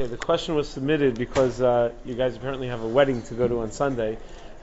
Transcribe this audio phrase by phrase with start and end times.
[0.00, 3.46] Okay, the question was submitted because uh, you guys apparently have a wedding to go
[3.46, 4.16] to on Sunday.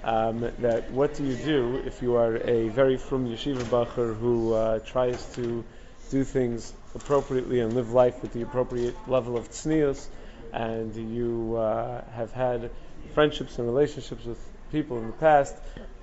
[0.03, 4.53] Um, that what do you do if you are a very from yeshiva bacher who
[4.53, 5.63] uh, tries to
[6.09, 10.07] do things appropriately and live life with the appropriate level of tznius,
[10.53, 12.71] and you uh, have had
[13.13, 14.39] friendships and relationships with
[14.71, 15.55] people in the past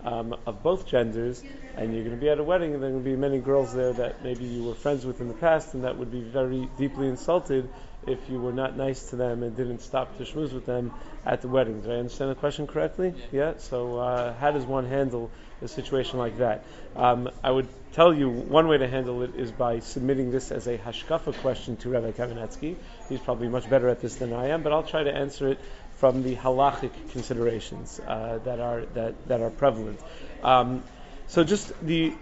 [0.05, 1.43] um, of both genders,
[1.77, 3.39] and you're going to be at a wedding, and there are going to be many
[3.39, 6.21] girls there that maybe you were friends with in the past, and that would be
[6.21, 7.69] very deeply insulted
[8.07, 10.93] if you were not nice to them and didn't stop to schmooze with them
[11.24, 11.80] at the wedding.
[11.80, 13.15] Did I understand the question correctly?
[13.33, 13.55] Yeah.
[13.59, 15.30] So uh, how does one handle
[15.62, 16.64] a situation like that?
[16.97, 20.66] Um, I would tell you one way to handle it is by submitting this as
[20.66, 22.77] a hashkafa question to Rabbi Kamenetsky.
[23.09, 25.59] He's probably much better at this than I am, but I'll try to answer it
[25.97, 30.00] from the halachic considerations uh, that are that, that are prevalent.
[30.42, 30.83] Um,
[31.28, 32.12] so just the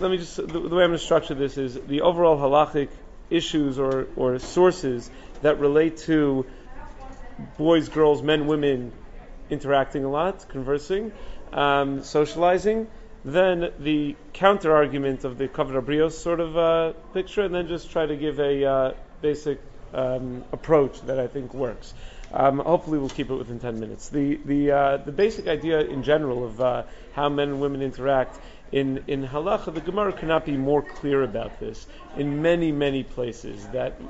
[0.00, 2.88] let me just the, the way I'm going to structure this is the overall halachic
[3.30, 5.10] issues or, or sources
[5.42, 6.46] that relate to
[7.58, 8.92] boys, girls, men, women
[9.50, 11.12] interacting a lot, conversing,
[11.52, 12.86] um, socializing.
[13.24, 17.90] Then the counter argument of the Kavod Brios sort of uh, picture, and then just
[17.90, 19.60] try to give a uh, basic
[19.94, 21.94] um, approach that I think works.
[22.32, 24.08] Um, hopefully, we'll keep it within 10 minutes.
[24.08, 28.38] The, the, uh, the basic idea in general of uh, how men and women interact
[28.72, 33.66] in, in halacha, the Gemara cannot be more clear about this in many, many places
[33.68, 34.00] that,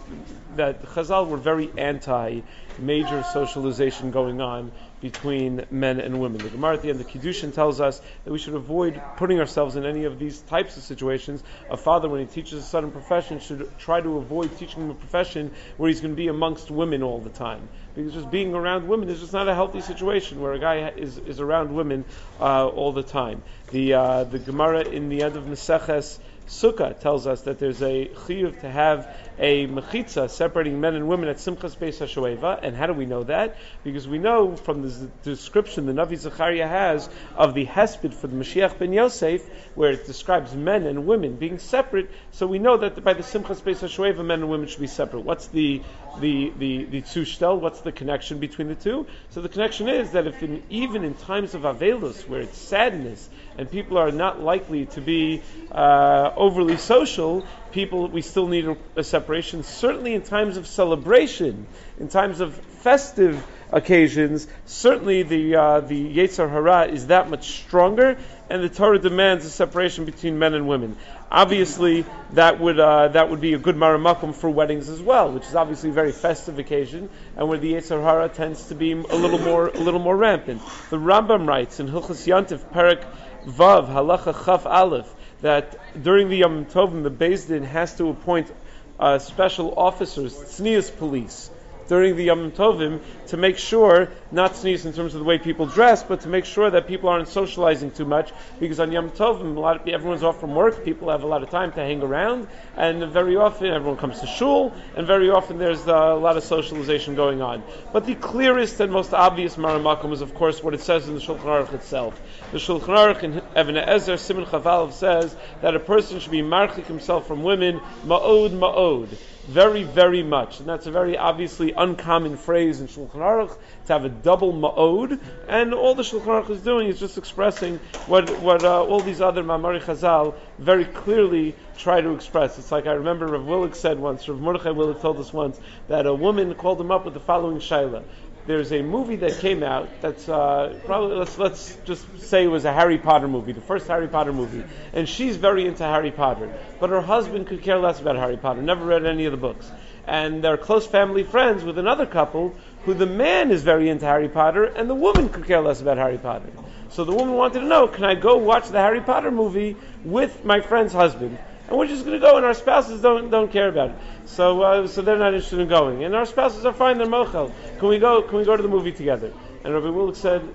[0.57, 2.41] that Chazal were very anti
[2.79, 6.39] major socialization going on between men and women.
[6.39, 9.77] The Gemara at the end of Kiddushin tells us that we should avoid putting ourselves
[9.77, 11.45] in any of these types of situations.
[11.69, 14.91] A father, when he teaches a son a profession, should try to avoid teaching him
[14.91, 17.69] a profession where he's going to be amongst women all the time.
[17.95, 21.19] Because just being around women is just not a healthy situation where a guy is,
[21.19, 22.05] is around women
[22.41, 23.43] uh, all the time.
[23.75, 28.07] The, uh, the Gemara in the end of Meseches Sukkah tells us that there's a
[28.07, 32.61] chiyuv to have a mechitza separating men and women at Simchas Beis HaShoeva.
[32.63, 33.57] And how do we know that?
[33.83, 38.37] Because we know from the description the Navi Zechariah has of the hesped for the
[38.37, 39.43] Mashiach ben Yosef,
[39.75, 42.11] where it describes men and women being separate.
[42.33, 45.25] So we know that by the Simchas Beis HaShoeva, men and women should be separate.
[45.25, 45.83] What's the
[46.21, 47.59] the the the zushtel?
[47.59, 49.07] What's the connection between the two?
[49.31, 53.29] So the connection is that if in, even in times of avelus, where it's sadness
[53.59, 59.05] and people are not likely to be uh, overly social, people we still need a,
[59.05, 59.65] separation.
[59.65, 61.67] Certainly in times of celebration,
[61.99, 68.17] in times of festive occasions, certainly the uh, the Yetzer Hara is that much stronger,
[68.49, 70.97] and the Torah demands a separation between men and women.
[71.31, 75.45] Obviously, that would uh, that would be a good maramakum for weddings as well, which
[75.45, 79.17] is obviously a very festive occasion, and where the Yetzer Hara tends to be a
[79.17, 80.63] little more a little more rampant.
[80.91, 83.05] The Rambam writes in Hilchas Yantif Perak
[83.45, 85.13] Vav Halacha Chaf Aleph
[85.45, 88.51] that during the Yom Tovim the Beis Din has to appoint
[88.99, 91.51] uh, special officers, tznius police,
[91.89, 95.67] during the Yom Tovim to make sure, not tznius in terms of the way people
[95.67, 98.33] dress, but to make sure that people aren't socializing too much.
[98.61, 101.43] Because on Yom Tovim, a lot of, everyone's off from work, people have a lot
[101.43, 102.47] of time to hang around,
[102.77, 106.45] and very often everyone comes to shul, and very often there's uh, a lot of
[106.45, 107.63] socialization going on.
[107.93, 111.21] But the clearest and most obvious maramakum is, of course, what it says in the
[111.21, 112.21] Shulchan Aruch itself.
[112.53, 116.87] The Shulchan Aruch in Even HaEzer Simon Chavalov says that a person should be marchik
[116.87, 119.09] himself from women, ma'od ma'od
[119.47, 120.61] very, very much.
[120.61, 123.57] And that's a very obviously uncommon phrase in Shulchan Aruch
[123.87, 125.21] to have a double ma'od.
[125.49, 129.21] And all the Shulchan Aruch is doing is just expressing what, what uh, all these
[129.21, 132.59] other Mamari Chazal very clearly try to express.
[132.59, 136.07] It's like I remember Rav Willig said once, Rav Mordechai Willig told us once, that
[136.07, 138.03] a woman called him up with the following shaila
[138.47, 142.65] there's a movie that came out that's uh, probably let's let's just say it was
[142.65, 146.53] a Harry Potter movie, the first Harry Potter movie, and she's very into Harry Potter,
[146.81, 149.71] but her husband could care less about Harry Potter, never read any of the books,
[150.07, 152.55] and they're close family friends with another couple
[152.85, 155.97] who the man is very into Harry Potter and the woman could care less about
[155.97, 156.51] Harry Potter.
[156.91, 160.45] So the woman wanted to know, can I go watch the Harry Potter movie with
[160.45, 161.39] my friend's husband?
[161.69, 163.97] And we're just going to go, and our spouses don't don't care about it.
[164.27, 166.99] So uh, so they're not interested in going, and our spouses are fine.
[166.99, 167.53] They're mochel.
[167.79, 168.23] Can we go?
[168.23, 169.33] Can we go to the movie together?
[169.65, 170.47] And Rabbi Willig said,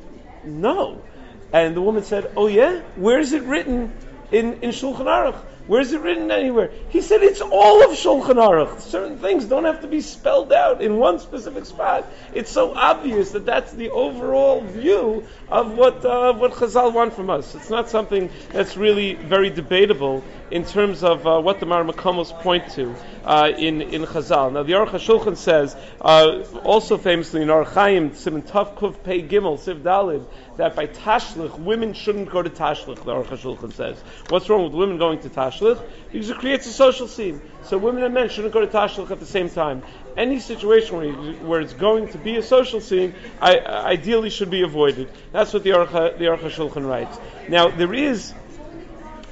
[0.44, 1.02] no.
[1.52, 3.92] And the woman said, oh yeah, where is it written
[4.32, 5.44] in in Shulchan Aruch?
[5.66, 6.72] Where is it written anywhere?
[6.90, 8.82] He said it's all of Shulchan Aruch.
[8.82, 12.12] Certain things don't have to be spelled out in one specific spot.
[12.34, 17.30] It's so obvious that that's the overall view of what uh, what Chazal want from
[17.30, 17.56] us.
[17.56, 22.70] It's not something that's really very debatable in terms of uh, what the Maramakomos point
[22.72, 24.54] to uh, in in Chazal.
[24.54, 29.24] Now the Aruch HaShulchan says uh, also famously in Orach Chaim Simon Tav Kuv Pei
[29.24, 30.26] Gimel Siv Dalid
[30.58, 33.04] that by Tashlich women shouldn't go to Tashlich.
[33.04, 33.98] The Aruch HaShulchan says.
[34.30, 35.82] What's wrong with women going to tashlich
[36.12, 37.42] because it creates a social scene.
[37.64, 39.84] So women and men shouldn't go to tashlich at the same time.
[40.18, 44.50] Any situation where, you, where it's going to be a social scene, I, ideally should
[44.50, 45.10] be avoided.
[45.32, 47.20] That's what the Aruch HaShulchan writes.
[47.48, 48.32] Now there is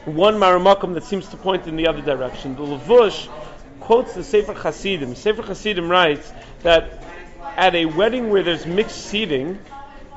[0.06, 2.56] one maramakum that seems to point in the other direction.
[2.56, 3.28] The Levush
[3.80, 5.16] quotes the Sefer Hasidim.
[5.16, 6.32] Sefer Hasidim writes
[6.64, 7.04] that
[7.56, 9.60] at a wedding where there's mixed seating,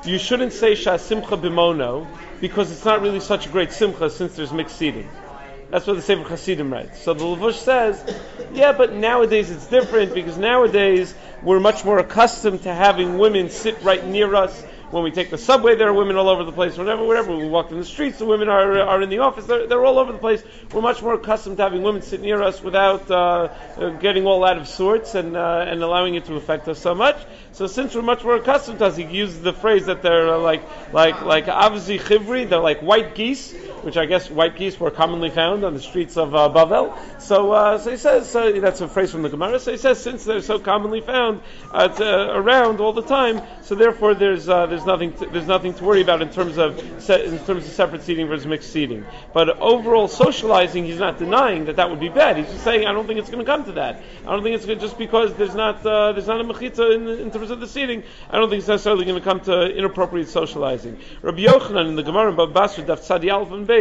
[0.05, 2.07] you shouldn't say Shasimcha bimono
[2.39, 5.09] because it's not really such a great simcha since there's mixed seating.
[5.71, 7.01] That's what the Sefer Hasidim writes.
[7.01, 8.03] So the Levush says,
[8.53, 13.81] yeah, but nowadays it's different because nowadays we're much more accustomed to having women sit
[13.81, 16.77] right near us when we take the subway, there are women all over the place.
[16.77, 19.45] Whenever, wherever we walk in the streets, the women are, are in the office.
[19.45, 20.43] They're, they're all over the place.
[20.73, 23.15] We're much more accustomed to having women sit near us without uh,
[23.77, 26.93] uh, getting all out of sorts and uh, and allowing it to affect us so
[26.93, 27.15] much.
[27.53, 30.39] So since we're much more accustomed to us, he uses the phrase that they're uh,
[30.39, 32.49] like like like avzi chivri.
[32.49, 33.53] They're like white geese,
[33.83, 36.97] which I guess white geese were commonly found on the streets of uh, Bavel.
[37.21, 39.59] So uh, so he says that's a phrase from the Gemara.
[39.59, 41.41] So he says since they're so commonly found
[41.73, 46.01] around all the time, so therefore there's there's there's nothing to, there's nothing to worry
[46.01, 49.05] about in terms of in terms of separate seating versus mixed seating.
[49.33, 52.37] But overall socializing, he's not denying that that would be bad.
[52.37, 54.01] He's just saying I don't think it's going to come to that.
[54.25, 57.31] I don't think it's just because there's not uh, there's not a mechitza in, in,
[57.31, 58.03] terms of the seating.
[58.29, 60.99] I don't think it's necessarily going to come to inappropriate socializing.
[61.21, 63.25] Rabbi Yochanan in the Gemara in Basra Daf Tzadi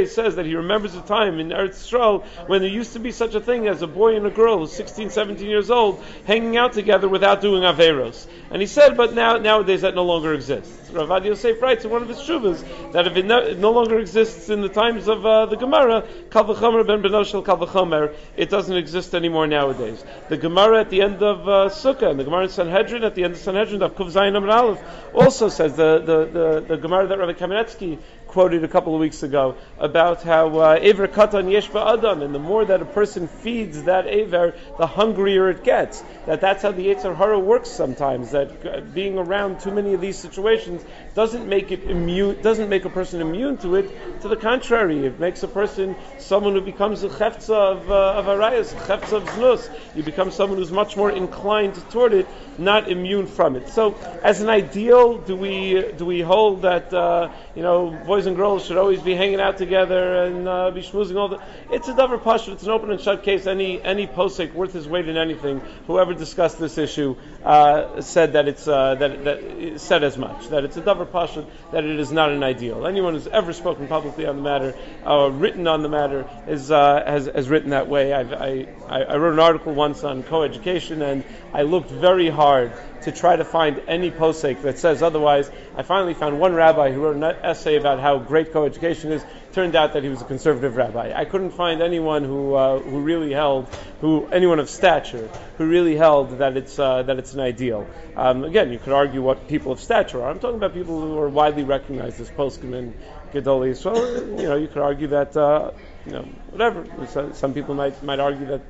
[0.06, 3.34] says that he remembers a time in Eretz Yisrael when there used to be such
[3.34, 6.72] a thing as a boy and a girl who's 16, 17 years old hanging out
[6.72, 8.26] together without doing averos.
[8.50, 10.90] And he said, but now nowadays that no longer exists.
[10.90, 13.98] Ravad Yosef writes in one of his shuvas that if it no, it no longer
[13.98, 19.14] exists in the times of uh, the Gemara, Kalvachomer ben Benoshel Kalvachomer, it doesn't exist
[19.14, 20.04] anymore nowadays.
[20.28, 23.24] The Gemara at the end of uh, Sukkah and the Gemara in Sanhedrin at the
[23.24, 24.82] end of Sanhedrin of Kuv Zayin Aleph
[25.14, 27.98] also says the, the, the, the Gemara that Rabbi Kamenetsky
[28.30, 32.38] quoted a couple of weeks ago about how uh, Aver Katan Yesh Adam, and the
[32.38, 36.02] more that a person feeds that Aver, the hungrier it gets.
[36.26, 38.30] That that's how the Yetzer Hara works sometimes.
[38.30, 40.84] That uh, being around too many of these situations
[41.14, 44.20] doesn't make it immune, doesn't make a person immune to it.
[44.22, 48.26] To the contrary, it makes a person someone who becomes a chefza of uh, of
[48.26, 49.68] arayas, chefza of znus.
[49.96, 52.28] You become someone who's much more inclined toward it,
[52.58, 53.68] not immune from it.
[53.70, 58.66] So, as an ideal, do we do we hold that uh, you know and girls
[58.66, 61.40] should always be hanging out together and uh, be schmoozing all the?
[61.70, 62.52] It's a davar pashut.
[62.52, 63.46] It's an open and shut case.
[63.46, 68.48] Any any posek worth his weight in anything, whoever discussed this issue uh, said that
[68.48, 72.12] it's uh, that that said as much that it's a davar pashut that it is
[72.12, 72.86] not an ideal.
[72.86, 77.02] Anyone who's ever spoken publicly on the matter, or written on the matter, is uh,
[77.06, 78.12] has has written that way.
[78.12, 83.12] I've, I I wrote an article once on coeducation, and I looked very hard to
[83.12, 85.50] try to find any posek that says otherwise.
[85.76, 89.24] I finally found one rabbi who wrote an essay about how great coeducation is.
[89.52, 91.12] Turned out that he was a conservative rabbi.
[91.12, 93.68] I couldn't find anyone who uh, who really held,
[94.00, 95.28] who anyone of stature,
[95.58, 97.84] who really held that it's uh, that it's an ideal.
[98.14, 100.30] Um, again, you could argue what people of stature are.
[100.30, 102.94] I'm talking about people who are widely recognized as poskim and
[103.32, 103.76] gedoli.
[103.76, 105.72] So you know, you could argue that uh,
[106.06, 106.86] you know whatever.
[107.34, 108.60] Some people might might argue that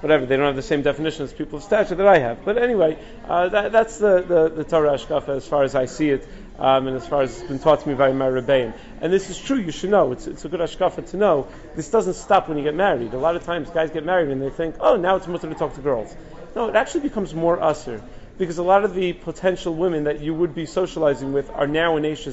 [0.00, 2.44] whatever, they don't have the same definition as people of stature that I have.
[2.44, 6.10] But anyway, uh, that, that's the, the, the Torah hashkafa as far as I see
[6.10, 6.26] it,
[6.58, 8.72] um, and as far as it's been taught to me by my Rebbeim.
[9.00, 10.12] And this is true, you should know.
[10.12, 11.48] It's, it's a good hashkafa to know.
[11.74, 13.12] This doesn't stop when you get married.
[13.14, 15.54] A lot of times guys get married and they think, oh, now it's mutter to
[15.54, 16.14] talk to girls.
[16.54, 18.02] No, it actually becomes more usher.
[18.38, 21.96] Because a lot of the potential women that you would be socializing with are now
[21.96, 22.26] an ish.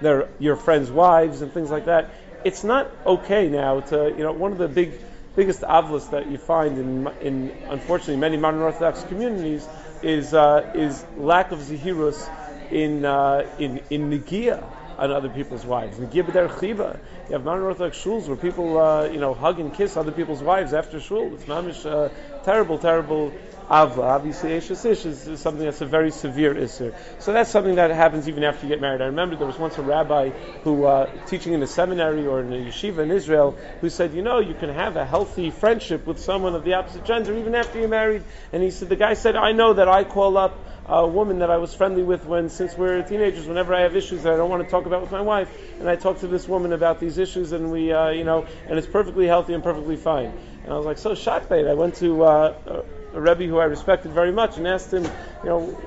[0.00, 2.10] They're your friends' wives and things like that.
[2.44, 5.00] It's not okay now to, you know, one of the big
[5.34, 9.66] biggest avlas that you find in, in unfortunately many modern Orthodox communities
[10.02, 12.28] is uh, is lack of zihirus
[12.70, 14.62] in uh, in in nigia
[14.98, 15.98] on other people's wives.
[15.98, 16.98] Nigia b'der chiva.
[17.28, 20.42] You have modern Orthodox shuls where people uh, you know hug and kiss other people's
[20.42, 21.34] wives after shul.
[21.34, 22.08] It's mamish uh,
[22.44, 23.32] terrible, terrible
[23.68, 24.04] Avla.
[24.04, 26.94] Obviously, Eshes Ish is, something that's a very severe Isser.
[27.18, 29.00] So that's something that happens even after you get married.
[29.00, 30.30] I remember there was once a rabbi
[30.62, 34.22] who, uh, teaching in a seminary or in a yeshiva in Israel, who said, you
[34.22, 37.78] know, you can have a healthy friendship with someone of the opposite gender even after
[37.78, 38.22] you're married.
[38.52, 40.58] And he said, the guy said, I know that I call up
[40.88, 44.22] a woman that I was friendly with when, since we're teenagers, whenever I have issues
[44.22, 46.46] that I don't want to talk about with my wife, and I talk to this
[46.46, 49.96] woman about these issues, and we, uh, you know, and it's perfectly healthy and perfectly
[49.96, 50.32] fine.
[50.62, 51.66] And I was like, so shocked by it.
[51.66, 52.82] I went to uh,
[53.16, 55.04] a Rebbe who I respected very much and asked him,
[55.42, 55.80] you know,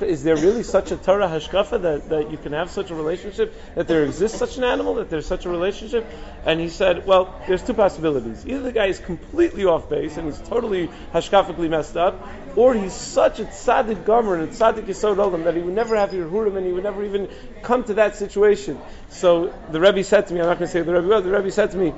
[0.00, 3.54] is there really such a Torah hashkafa that, that you can have such a relationship,
[3.74, 6.06] that there exists such an animal, that there's such a relationship?
[6.44, 8.46] And he said, well, there's two possibilities.
[8.46, 12.92] Either the guy is completely off base and he's totally hashkafically messed up, or he's
[12.92, 16.56] such a tzaddik gomer and a tzaddik yisod olam that he would never have Yehudim
[16.56, 17.28] and he would never even
[17.62, 18.78] come to that situation.
[19.08, 21.50] So the Rebbe said to me, I'm not going to say the Rebbe the Rebbe
[21.50, 21.94] said to me,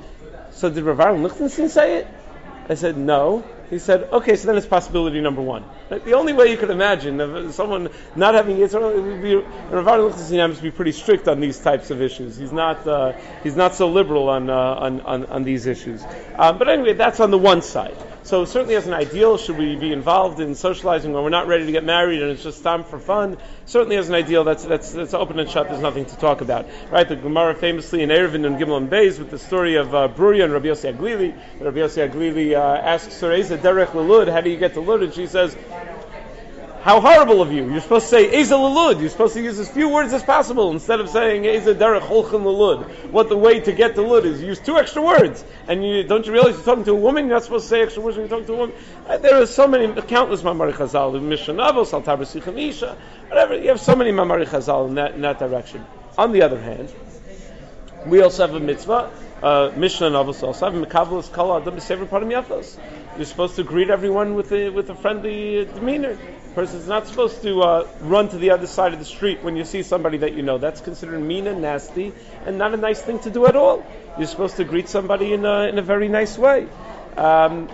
[0.51, 2.07] So did Rav Aaron Lichtenstein say it?
[2.69, 3.43] I said, no.
[3.73, 5.65] He said, okay, so then it's possibility number one.
[5.89, 9.87] The only way you could imagine of someone not having Yitzhak, it would be, Rav
[9.87, 12.37] Aaron Lichtenstein happens to be pretty strict on these types of issues.
[12.37, 16.03] He's not, uh, he's not so liberal on, uh, on, on, on, these issues.
[16.35, 17.97] Um, but anyway, that's on the one side.
[18.23, 21.65] So certainly as an ideal, should we be involved in socializing when we're not ready
[21.65, 23.37] to get married and it's just time for fun?
[23.65, 26.65] Certainly as an ideal, that's, that's, that's open and shut, there's nothing to talk about.
[26.89, 30.07] Right, the Gemara famously in Eruvin and Gimel and Beis with the story of uh,
[30.07, 31.35] Bruria and Rabbi Yossi HaGlili.
[31.59, 35.03] Rabbi Yossi HaGlili uh, asks her, Derech Lelud, how do you get to Lud?
[35.03, 35.57] And she says,
[36.83, 37.71] how horrible of you.
[37.71, 38.99] You're supposed to say Eza Lalud.
[38.99, 42.43] You're supposed to use as few words as possible instead of saying Eza Derech Holchan
[42.43, 43.09] Lalud.
[43.09, 45.45] What the way to get to Lud is use two extra words.
[45.69, 47.27] And you, don't you realize you're talking to a woman?
[47.27, 48.75] You're not supposed to say extra words when you're talking to a woman.
[49.07, 52.21] Uh, there are so many, countless Mamari Chazal, Mishnah Avos, Altar
[52.57, 52.97] Isha,
[53.29, 53.57] whatever.
[53.57, 55.85] You have so many Mamari Chazal in that, in that direction.
[56.17, 56.93] On the other hand,
[58.05, 59.09] we also have a mitzvah,
[59.41, 62.77] uh, Mishnah and Avos also have Mekavos Kala Adam Sever Panim Yafos.
[63.15, 66.17] You're supposed to greet everyone with a, with a friendly demeanor
[66.53, 69.65] person's not supposed to uh, run to the other side of the street when you
[69.65, 70.57] see somebody that you know.
[70.57, 72.13] That's considered mean and nasty
[72.45, 73.85] and not a nice thing to do at all.
[74.17, 76.67] You're supposed to greet somebody in a, in a very nice way.
[77.17, 77.69] Um,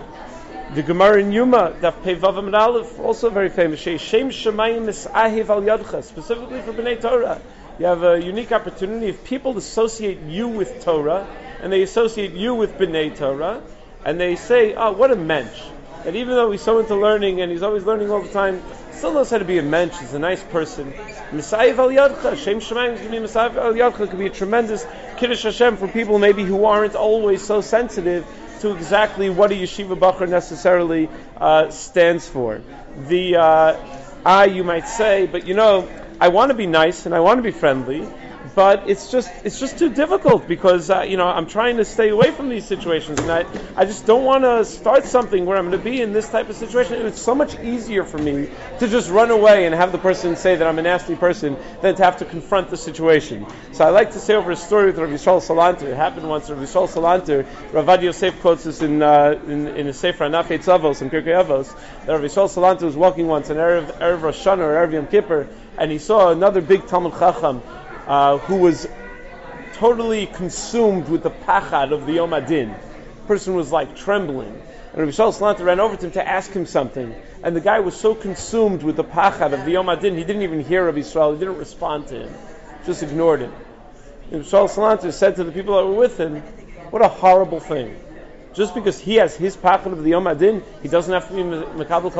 [0.74, 3.80] the Gemara in Yoma, Daf Pevav and Aleph, also very famous.
[3.80, 3.98] Shem
[4.30, 7.40] Shemayim Misahiv Al Yadcha, specifically for Bnei Torah.
[7.78, 11.26] You have a unique opportunity if people associate you with Torah
[11.62, 13.62] and they associate you with Bnei Torah
[14.04, 15.60] and they say, "Oh, what a mensch."
[16.04, 19.14] That even though he's so into learning and he's always learning all the time, still
[19.14, 19.98] knows how to be a mensch.
[19.98, 20.92] He's a nice person.
[21.32, 25.42] Messiah al Yadcha, Shem Shemayim can be Messiah al Yadcha, could be a tremendous Kiddush
[25.42, 28.26] Hashem for people maybe who aren't always so sensitive
[28.60, 32.60] to exactly what a yeshiva bacher necessarily uh, stands for.
[33.08, 33.76] The uh,
[34.24, 35.88] I, you might say, but you know,
[36.20, 38.06] I want to be nice and I want to be friendly,
[38.54, 42.08] but it's just it's just too difficult because uh, you know I'm trying to stay
[42.08, 43.44] away from these situations, and I
[43.76, 46.48] I just don't want to start something where I'm going to be in this type
[46.48, 46.94] of situation.
[46.94, 50.36] And it's so much easier for me to just run away and have the person
[50.36, 53.46] say that I'm a nasty person than to have to confront the situation.
[53.72, 55.84] So I like to say over a story with Rav Yisrael Salanter.
[55.84, 56.50] It happened once.
[56.50, 61.02] Rav Yisrael Salanter, Ravad Yosef quotes this in uh, in, in a Sefer Anach Avos
[61.02, 61.74] and Pirkei Avos.
[62.06, 65.06] That Rav Yisrael Salanter was walking once in Erev, Erev Rosh Hashanah or Erev Yom
[65.06, 67.62] Kippur, and he saw another big Talmid Chacham
[68.10, 68.88] uh, who was
[69.74, 72.74] totally consumed with the pachad of the Yom HaDin.
[72.74, 74.60] The person was like trembling.
[74.92, 77.14] And Rabbi Shal Salanter ran over to him to ask him something.
[77.44, 80.42] And the guy was so consumed with the pachad of the Yom HaDin, he didn't
[80.42, 81.34] even hear Rabbi Yisrael.
[81.34, 82.34] He didn't respond to him.
[82.84, 83.52] Just ignored him.
[84.32, 86.42] And Rabbi Shal Salanter said to the people that were with him,
[86.90, 87.96] what a horrible thing.
[88.54, 91.42] Just because he has his pachad of the Yom HaDin, he doesn't have to be
[91.42, 92.10] Mekabel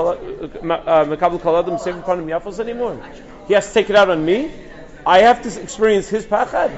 [1.40, 3.04] Kaladim Sefer Panim Yafos anymore.
[3.48, 4.52] He has to take it out on me?
[5.06, 6.72] I have to experience his pachad.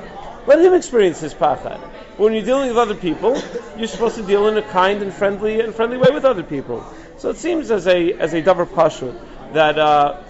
[0.47, 1.79] Let him experience his pachad.
[2.19, 3.41] When you're dealing with other people,
[3.77, 6.85] you're supposed to deal in a kind and friendly and friendly way with other people.
[7.19, 9.19] So it seems as a as a davar pashut
[9.55, 9.79] that.
[9.79, 10.23] Uh,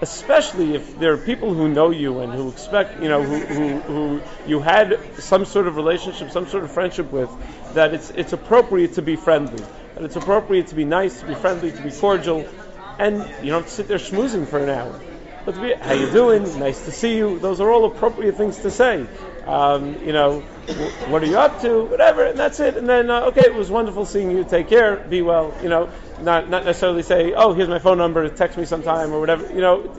[0.00, 3.78] especially if there are people who know you and who expect, you know, who, who,
[3.80, 7.30] who, you had some sort of relationship, some sort of friendship with,
[7.74, 9.64] that it's, it's appropriate to be friendly.
[9.94, 12.46] That it's appropriate to be nice, to be friendly, to be cordial,
[12.98, 15.00] and you don't sit there schmoozing for an hour.
[15.44, 16.58] How you doing?
[16.58, 17.38] Nice to see you.
[17.38, 19.06] Those are all appropriate things to say.
[19.46, 20.40] Um, you know,
[21.08, 21.84] what are you up to?
[21.84, 22.78] Whatever, and that's it.
[22.78, 24.44] And then, uh, okay, it was wonderful seeing you.
[24.44, 24.96] Take care.
[24.96, 25.54] Be well.
[25.62, 25.90] You know,
[26.22, 28.26] not not necessarily say, oh, here's my phone number.
[28.30, 29.52] Text me sometime or whatever.
[29.52, 29.94] You know,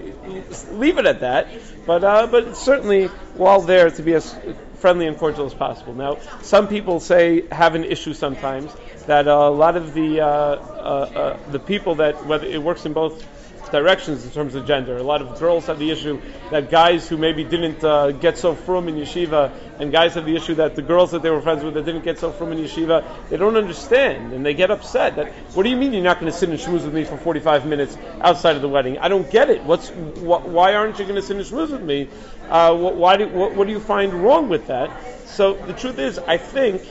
[0.72, 1.48] leave it at that.
[1.86, 4.36] But uh, but certainly, while there, to be as
[4.80, 5.94] friendly and cordial as possible.
[5.94, 8.74] Now, some people say have an issue sometimes
[9.06, 12.88] that uh, a lot of the uh, uh, uh, the people that whether it works
[12.88, 13.24] in both
[13.70, 14.98] directions in terms of gender.
[14.98, 18.56] A lot of girls have the issue that guys who maybe didn't uh, get so
[18.56, 21.64] frum in yeshiva, and guys have the issue that the girls that they were friends
[21.64, 25.16] with that didn't get so frum in yeshiva, they don't understand and they get upset.
[25.16, 27.18] That what do you mean you're not going to sit and schmooze with me for
[27.18, 28.98] 45 minutes outside of the wedding?
[29.00, 29.64] I don't get it.
[29.64, 32.10] What's wh- why aren't you going to sit and schmooze with me?
[32.50, 34.92] Uh, wh- why do, wh- what do you find wrong with that?
[35.28, 36.82] So the truth is, I think,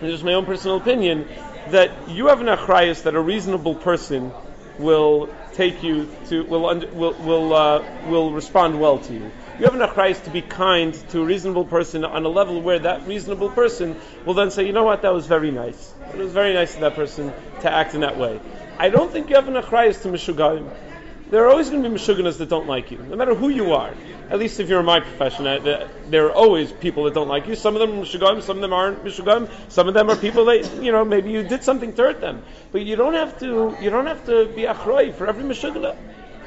[0.00, 1.28] this is my own personal opinion,
[1.68, 4.32] that you have an achrayas that a reasonable person
[4.78, 9.32] will take you to will under, will will uh, will respond well to you.
[9.58, 12.78] You have enough Christ to be kind to a reasonable person on a level where
[12.80, 15.92] that reasonable person will then say, you know what, that was very nice.
[16.12, 18.40] It was very nice of that person to act in that way.
[18.78, 20.70] I don't think you have enough Christ to Mishugayim
[21.32, 23.72] there are always going to be Meshuganas that don't like you, no matter who you
[23.72, 23.94] are.
[24.28, 27.46] At least if you're in my profession, uh, there are always people that don't like
[27.46, 27.54] you.
[27.54, 29.48] Some of them are some of them aren't Meshugam.
[29.70, 32.42] Some of them are people that, you know, maybe you did something to hurt them.
[32.70, 35.96] But you don't have to, you don't have to be Achroi for every Meshugana.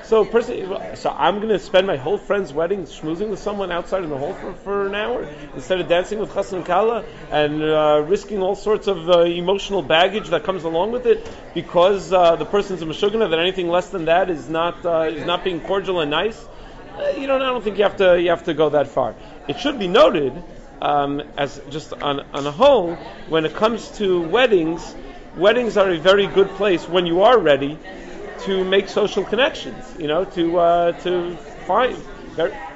[0.06, 4.04] So, person, so I'm going to spend my whole friend's wedding schmoozing with someone outside
[4.04, 8.06] in the hall for, for an hour instead of dancing with Chassan Kala and uh,
[8.08, 12.46] risking all sorts of uh, emotional baggage that comes along with it because uh, the
[12.46, 16.00] person's a meshugana that anything less than that is not uh, is not being cordial
[16.00, 16.40] and nice.
[17.00, 19.16] Uh, you know, I don't think you have to you have to go that far.
[19.48, 20.34] It should be noted
[20.84, 22.94] um, as just on on a whole
[23.28, 24.96] when it comes to weddings.
[25.36, 27.78] Weddings are a very good place when you are ready
[28.42, 29.96] to make social connections.
[30.00, 31.36] You know, to uh, to
[31.68, 31.98] find.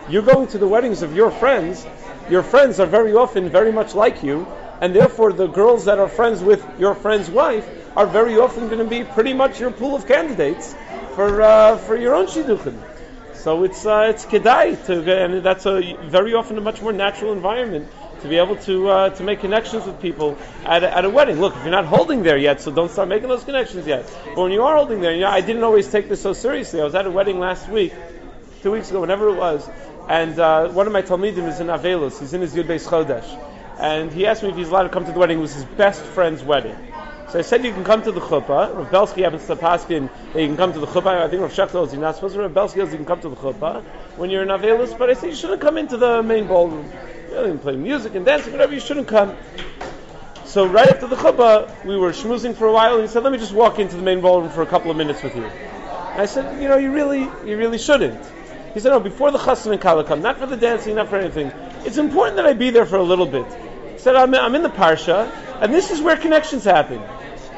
[0.10, 1.86] You're going to the weddings of your friends.
[2.30, 4.48] Your friends are very often very much like you,
[4.82, 8.80] and therefore the girls that are friends with your friend's wife are very often going
[8.80, 10.76] to be pretty much your pool of candidates
[11.16, 12.78] for uh, for your own shidduchim.
[13.34, 17.34] So it's uh, it's kedai to, and that's a very often a much more natural
[17.34, 17.88] environment
[18.22, 21.40] to be able to uh, to make connections with people at a, at a wedding.
[21.40, 24.06] Look, if you're not holding there yet, so don't start making those connections yet.
[24.26, 26.82] But when you are holding there, you know, I didn't always take this so seriously.
[26.82, 27.94] I was at a wedding last week,
[28.62, 29.68] two weeks ago, whenever it was,
[30.08, 32.20] and uh, one of my talmidim is in Avelis.
[32.20, 33.28] He's in his Yud Beis Chodesh,
[33.80, 35.40] and he asked me if he's allowed to come to the wedding.
[35.40, 36.76] It was his best friend's wedding.
[37.30, 38.76] So I said you can come to the chuppah.
[38.76, 41.22] Rav Belsky happens to paskin that you can come to the chuppah.
[41.22, 42.42] I think Rav Shechter is not supposed to.
[42.42, 43.84] Rav Belsky says you can come to the chuppah
[44.18, 46.90] when you're in Avelis, but I said you shouldn't come into the main ballroom.
[47.32, 49.36] Know, play music and dancing, whatever, you shouldn't come.
[50.46, 53.32] So right after the chuppah, we were schmoozing for a while, and he said, let
[53.32, 55.44] me just walk into the main ballroom for a couple of minutes with you.
[55.44, 58.20] And I said, you know, you really, you really shouldn't.
[58.74, 61.18] He said, no, before the chassan and kala come, not for the dancing, not for
[61.18, 61.52] anything.
[61.86, 63.46] It's important that I be there for a little bit.
[63.94, 65.32] He said, I'm, I'm in the parsha,
[65.62, 67.02] and this is where connections happen.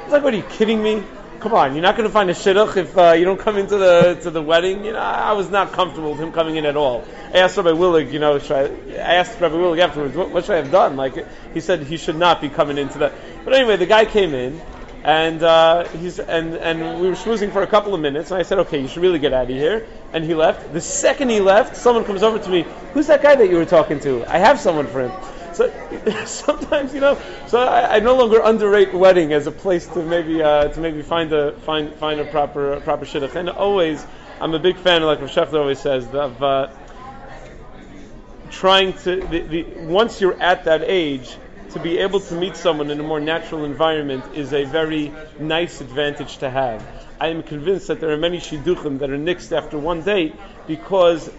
[0.03, 1.03] He's like, what are you kidding me?
[1.41, 3.77] Come on, you're not going to find a shidduch if uh, you don't come into
[3.77, 4.85] the to the wedding.
[4.85, 7.03] You know, I was not comfortable with him coming in at all.
[7.33, 10.53] I asked Rabbi Willig, you know, I, I, asked Rabbi Willig afterwards, what, what, should
[10.53, 10.95] I have done?
[10.95, 13.13] Like, he said he should not be coming into that.
[13.43, 14.61] But anyway, the guy came in.
[15.03, 18.43] And uh, he's and and we were schmoozing for a couple of minutes, and I
[18.43, 20.73] said, "Okay, you should really get out of here." And he left.
[20.73, 22.67] The second he left, someone comes over to me.
[22.93, 24.23] Who's that guy that you were talking to?
[24.31, 25.11] I have someone for him.
[25.61, 30.01] So sometimes, you know, so I, I, no longer underrate wedding as a place to
[30.01, 33.35] maybe uh, to maybe find a find find a proper a proper shidduch.
[33.35, 34.05] And always,
[34.39, 36.69] I'm a big fan, like Rav Shechter always says, of uh,
[38.49, 41.37] trying to the, the, once you're at that age.
[41.71, 45.79] To be able to meet someone in a more natural environment is a very nice
[45.79, 46.85] advantage to have.
[47.17, 50.35] I am convinced that there are many shidduchim that are nixed after one date
[50.67, 51.31] because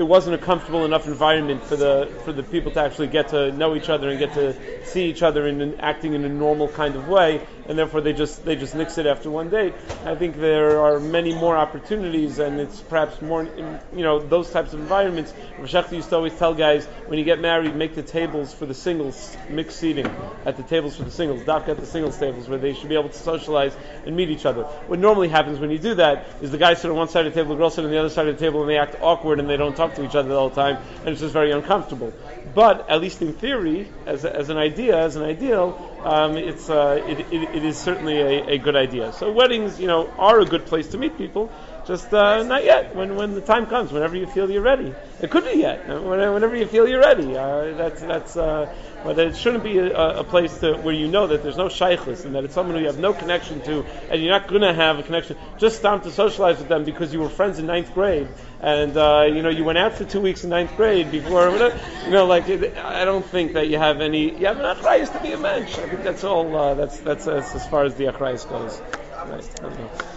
[0.00, 3.52] it wasn't a comfortable enough environment for the for the people to actually get to
[3.52, 6.68] know each other and get to see each other in an, acting in a normal
[6.68, 9.74] kind of way, and therefore they just they just nix it after one date.
[10.06, 14.72] I think there are many more opportunities, and it's perhaps more you know those types
[14.72, 15.34] of environments.
[15.58, 18.74] Rashachti used to always tell guys when you get married, make the tables for the
[18.74, 20.06] singles mixed seating
[20.46, 22.94] at the tables for the singles, dock at the singles tables where they should be
[22.94, 24.62] able to socialize and meet each other.
[24.62, 27.34] What normally happens when you do that is the guys sit on one side of
[27.34, 28.96] the table, the girls sit on the other side of the table, and they act
[29.02, 31.52] awkward and they don't talk to each other all the time, and it's just very
[31.52, 32.12] uncomfortable.
[32.54, 37.02] But at least in theory, as, as an idea, as an ideal, um, it's uh,
[37.06, 39.12] it, it, it is certainly a, a good idea.
[39.12, 41.52] So weddings, you know, are a good place to meet people.
[41.86, 42.94] Just uh, not yet.
[42.94, 45.88] When when the time comes, whenever you feel you're ready, it could be yet.
[45.88, 48.36] Whenever you feel you're ready, uh, that's that's.
[48.36, 51.70] Uh, but it shouldn't be a, a, place to, where you know that there's no
[51.70, 54.60] shaykhs and that it's someone who you have no connection to, and you're not going
[54.60, 55.38] to have a connection.
[55.58, 58.28] Just stop to socialize with them because you were friends in ninth grade,
[58.60, 61.50] and uh, you know you went out for two weeks in ninth grade before.
[61.50, 64.38] You know, like I don't think that you have any.
[64.38, 65.78] You have an achrayas to be a mensch.
[65.78, 66.54] I think that's all.
[66.54, 68.80] Uh, that's, that's that's as far as the achrayas goes.
[69.26, 70.16] Right.